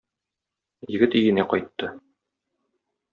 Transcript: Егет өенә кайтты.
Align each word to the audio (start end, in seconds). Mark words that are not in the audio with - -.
Егет 0.95 1.17
өенә 1.19 1.45
кайтты. 1.51 1.91